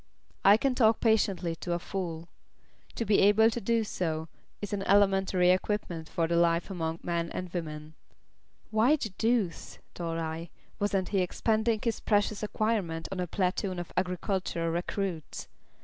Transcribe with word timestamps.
"I 0.43 0.57
can 0.57 0.73
talk 0.73 0.99
patiently 0.99 1.55
to 1.57 1.73
a 1.73 1.77
fool 1.77 2.27
to 2.95 3.05
be 3.05 3.19
able 3.19 3.51
to 3.51 3.61
do 3.61 3.83
so 3.83 4.29
is 4.59 4.73
an 4.73 4.81
elementary 4.87 5.51
equipment 5.51 6.09
for 6.09 6.25
a 6.25 6.35
life 6.35 6.71
among 6.71 7.01
men 7.03 7.29
and 7.35 7.53
women" 7.53 7.93
Why 8.71 8.95
the 8.95 9.09
deuce, 9.19 9.77
thought 9.93 10.17
I, 10.17 10.49
wasn't 10.79 11.09
he 11.09 11.19
expending 11.21 11.79
this 11.83 11.99
precious 11.99 12.41
acquirement 12.41 13.09
on 13.11 13.19
a 13.19 13.27
platoon 13.27 13.77
of 13.77 13.93
agricultural 13.95 14.71
recruits? 14.71 15.47